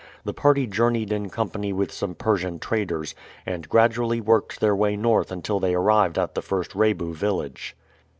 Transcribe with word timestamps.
The 0.25 0.33
party 0.33 0.65
journeyed 0.65 1.11
in 1.11 1.29
company 1.29 1.71
with 1.71 1.91
some 1.91 2.15
Persian 2.15 2.57
traders, 2.57 3.13
and 3.45 3.69
gradually 3.69 4.19
worked 4.19 4.59
their 4.59 4.75
way 4.75 4.95
north 4.97 5.31
until 5.31 5.59
they 5.59 5.75
arrived 5.75 6.17
at 6.17 6.33
the 6.33 6.41
first 6.41 6.73
Rebu 6.73 7.13
village. 7.13 7.75